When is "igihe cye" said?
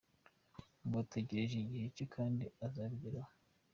1.59-2.05